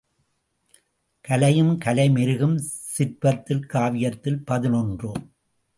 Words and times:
கலையும் 1.21 1.77
கலை 1.77 2.09
மெருகும் 2.09 2.57
சிற்பத்தில் 2.97 3.67
காவியத்தில் 3.73 4.43
பதினொன்று. 4.45 5.11